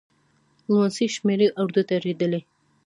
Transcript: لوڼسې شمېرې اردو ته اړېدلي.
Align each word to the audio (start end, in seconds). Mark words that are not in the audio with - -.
لوڼسې 0.69 1.05
شمېرې 1.15 1.47
اردو 1.61 1.81
ته 1.87 1.93
اړېدلي. 1.99 2.41